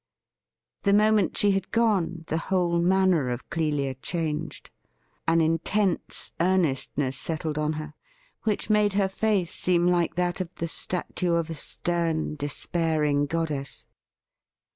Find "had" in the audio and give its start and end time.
1.51-1.69